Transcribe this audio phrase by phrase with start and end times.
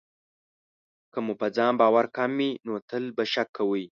[1.13, 3.85] که مو په ځان باور کم وي، نو تل به شک کوئ.